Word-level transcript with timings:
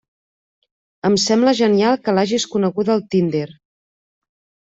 Em 1.09 1.17
sembla 1.23 1.53
genial 1.59 1.99
que 2.07 2.15
l'hagis 2.17 2.47
coneguda 2.55 2.95
a 3.01 3.05
Tinder! 3.17 3.45